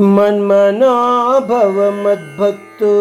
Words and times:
మన్మనాభవ 0.00 1.90
మద్భక్తో 2.06 2.94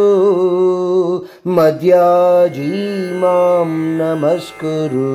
మద్యాజీ 1.48 2.71
మాం 3.20 3.97
నమస్కురు 3.97 5.12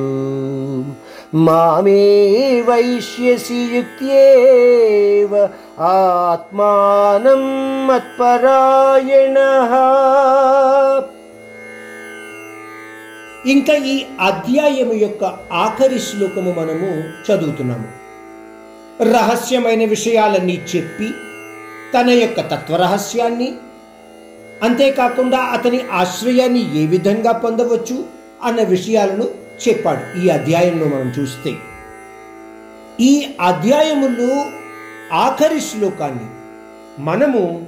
మామే 1.37 2.61
వైశ్యసి 2.61 3.55
యుక్త్యేవ 3.55 5.49
ఆత్మానం 5.81 7.41
మత్పరాయణ 7.87 9.37
ఇంకా 13.49 13.73
ఈ 13.73 14.05
అధ్యాయము 14.21 14.93
యొక్క 14.93 15.23
ఆఖరి 15.53 15.99
శ్లోకము 15.99 16.51
మనము 16.51 17.03
చదువుతున్నాము. 17.31 17.87
రహస్యమైన 19.03 19.89
విషయాలన్నీ 19.89 20.61
చెప్పి 20.75 21.11
తన 21.93 22.09
యొక్క 22.09 22.41
తత్వరహస్యాన్ని 22.41 23.53
అంతేకాకుండా 24.63 25.37
అతని 25.37 25.81
ఆశ్రయాన్ని 25.91 26.83
ఏ 26.83 26.85
విధంగా 26.85 27.31
పొందవచ్చు 27.31 28.05
అన్న 28.43 28.63
విషయాలను 28.63 29.23
చెప్పాడు 29.67 30.19
ఈ 30.19 30.29
అధ్యాయంలో 30.29 30.85
మనం 30.85 31.13
చూస్తే. 31.19 31.53
ఈ 32.99 33.27
అధ్యాయములో 33.41 34.45
ఆఖరి 35.15 35.61
శ్లోకాన్ని 35.61 36.25
మనము 37.01 37.67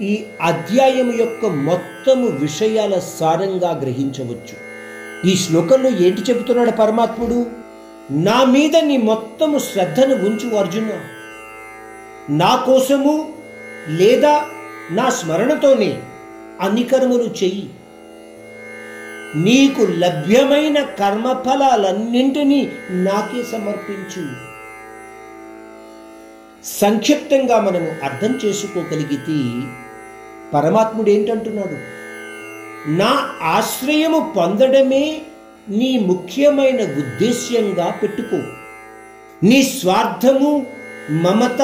ఈ 0.00 0.24
అధ్యాయము 0.42 1.12
యొక్క 1.12 1.46
మొత్తము 1.46 2.26
విషయాల 2.26 2.98
సారంగా 2.98 3.78
గ్రహించవచ్చు. 3.78 4.72
ఈ 5.30 5.36
శ్లోకంలో 5.36 5.90
ఏంటి 5.90 6.22
చెబుతున్నాడు 6.30 6.70
పరమాత్ముడు? 6.70 7.46
నా 8.10 8.44
మీద 8.44 8.76
నీ 8.76 8.96
మొత్తము 8.96 9.58
శ్రద్ధను 9.58 10.14
ఉంచు 10.14 10.56
అర్జున. 10.56 10.90
నా 12.30 12.56
కోసము 12.56 13.41
లేదా 13.88 14.44
నా 14.90 15.08
స్మరణతోనే 15.08 16.02
అన్ని 16.60 16.82
కర్మలు 16.82 17.22
చెయ్యి. 17.22 17.70
నీకు 19.36 19.82
లభ్యమైన 19.82 20.82
కర్మఫలాలన్నింటినీ 20.82 22.72
నాకే 22.90 23.42
సమర్పించు. 23.52 24.52
సంక్షిప్తంగా 26.64 27.60
మనము 27.60 28.04
అర్థం 28.04 28.38
చేసుకోగలిగితే 28.44 29.66
పరమాత్ముడు 30.54 31.10
ఏంటంటున్నాడు? 31.10 32.02
నా 32.90 33.34
ఆశ్రయము 33.42 34.34
పొందడమే 34.36 35.22
నీ 35.68 35.98
ముఖ్యమైన 35.98 36.82
ఉద్దేశ్యంగా 36.82 37.90
పెట్టుకో. 38.02 38.36
నీ 39.42 39.62
స్వార్థము 39.62 40.66
మమత 41.10 41.62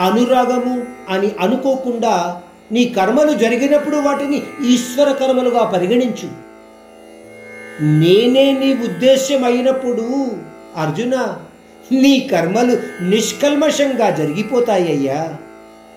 అనురాగము 0.00 0.86
అని 1.08 1.30
అనుకోకుండా 1.40 2.42
నీ 2.72 2.84
కర్మలు 2.84 3.32
జరిగినప్పుడు 3.32 3.96
వాటిని 3.96 4.42
ఈశ్వర 4.66 5.12
కర్మలుగా 5.12 5.64
పరిగణించు. 5.64 6.28
నేనే 7.82 8.52
నీ 8.52 8.74
ఉద్దేశ్యం 8.74 9.44
అయినప్పుడు 9.44 10.30
అర్జున 10.76 11.36
నీ 11.92 12.20
కర్మలు 12.32 13.04
నిష్కల్మషంగా 13.04 14.10
జరిగిపోతాయ్యా. 14.10 15.36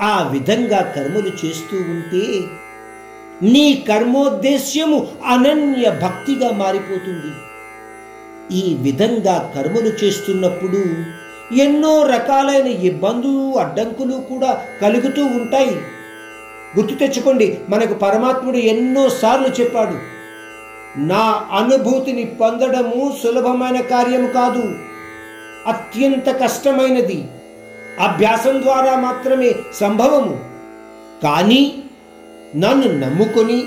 ఆ 0.01 0.29
విధంగా 0.31 0.93
కర్మలు 0.95 1.45
చేస్తూ 1.45 1.77
ఉంటే 1.77 2.43
నీ 3.51 3.85
కర్మోద్దేశ్యము 3.87 5.07
అనన్య 5.25 5.89
భక్తిగా 5.89 6.51
మారిపోతుంది. 6.51 7.35
ఈ 8.57 8.77
విధంగా 8.81 9.51
కర్మలు 9.55 10.05
చేస్తున్నప్పుడు 10.05 10.85
ఎన్నో 11.53 12.03
రకాలైన 12.03 12.67
ఇబ్బందులు 12.67 13.59
అడ్డంకులు 13.59 14.13
కూడా 14.13 14.65
కలుగుతూ 14.81 15.25
ఉంటాయి. 15.25 15.77
గుర్తు 16.77 16.95
తెచ్చుకోండి 16.95 17.57
మనకు 17.69 17.93
పరమాత్ముడు 17.93 18.57
ఎన్నోసార్లు 18.57 19.47
చెప్పాడు 19.47 20.15
నా 20.97 21.43
అనుభూతిని 21.51 22.25
పొందడము 22.25 23.13
సులభమైన 23.23 23.81
కార్యం 23.81 24.27
కాదు 24.27 24.75
అత్యంత 25.67 26.29
కష్టమైనది 26.29 27.27
అభ్యాసం 27.99 28.61
ద్వారా 28.61 28.95
మాత్రమే 28.95 29.55
సంభవము. 29.73 30.39
కానీ 31.23 31.83
నన్ను 32.55 32.99
నమ్ముకొని 32.99 33.63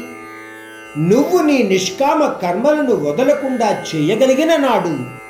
నువ్వు 0.99 1.43
నీ 1.43 1.63
నిష్కామ 1.63 2.27
కర్మలను 2.27 2.95
వదలకుండా 2.95 3.85
చేయగలిగిన 3.89 4.57
నాడు 4.57 5.28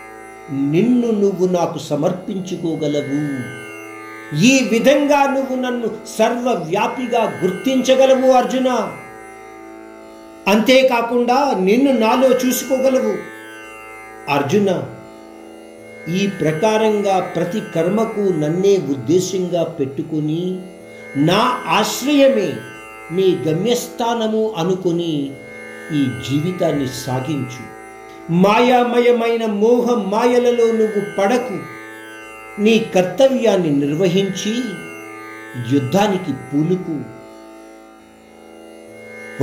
నిన్ను 0.53 1.11
నువ్వు 1.11 1.47
నాకు 1.47 1.79
సమర్పించుకోగలవు. 1.79 3.59
ఈ 4.45 4.69
విధంగా 4.73 5.33
నువ్వు 5.33 5.57
నన్ను 5.57 5.91
సర్వవ్యాపిగా 6.19 7.41
గుర్తించగలవు 7.45 8.31
అర్జున. 8.33 8.93
అంతేకాకుండా 10.49 11.55
నిన్ను 11.61 11.93
నాలో 11.93 12.29
చూసుకోగలవు. 12.29 13.39
అర్జున 14.33 14.85
ఈ 16.15 16.27
ప్రకారంగా 16.27 17.21
ప్రతి 17.21 17.63
కర్మకు 17.75 18.21
నన్నే 18.21 18.77
ఉద్దేశంగా 18.77 19.65
పెట్టుకుని 19.65 20.59
నా 21.17 21.63
ఆశ్రయమే 21.69 22.53
నీ 23.13 23.39
గమ్యస్థానము 23.49 24.55
అనుకుని 24.59 25.33
ఈ 25.93 26.05
జీవితాన్ని 26.31 26.89
సాగించు. 26.89 27.78
మాయామయమైన 28.31 29.47
మోహ 29.47 29.95
మాయలలో 29.95 30.73
నువ్వు 30.73 31.03
పడకు. 31.19 31.59
నీ 32.59 32.91
కర్తవ్యాన్ని 32.95 33.71
నిర్వహించి 33.71 34.63
యుద్ధానికి 35.73 36.33
పూనుకు. 36.33 37.19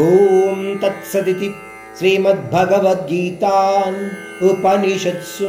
ఓం 0.01 0.79
తత్సదితి 0.83 1.53
శ్రీమద్భగవద్గీతాన్ 1.97 4.09
ఉపనిషత్సు 4.45 5.47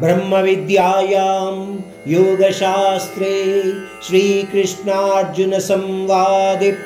బ్రహ్మ 0.00 0.36
విద్యాయాం 0.36 1.82
యోగశాస్త్రే 2.08 3.62
శ్రీకృష్ణార్జున 4.06 5.58
సంవాది 5.58 6.76